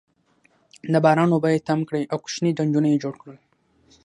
[0.91, 3.37] د باران اوبه یې تم کړې او کوچني ډنډونه یې جوړ کړل.